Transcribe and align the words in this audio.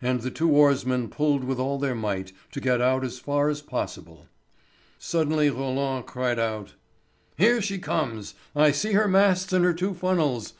And 0.00 0.20
the 0.20 0.30
two 0.30 0.48
oarsmen 0.48 1.08
pulled 1.08 1.42
with 1.42 1.58
all 1.58 1.76
their 1.76 1.96
might 1.96 2.32
to 2.52 2.60
get 2.60 2.80
out 2.80 3.02
as 3.02 3.18
far 3.18 3.48
as 3.48 3.60
possible. 3.60 4.28
Suddenly 4.96 5.50
Roland 5.50 6.06
cried 6.06 6.38
out: 6.38 6.74
"Here 7.36 7.60
she 7.60 7.78
comes! 7.78 8.34
I 8.54 8.70
see 8.70 8.92
her 8.92 9.08
masts 9.08 9.52
and 9.52 9.64
her 9.64 9.74
two 9.74 9.92
funnels! 9.94 10.54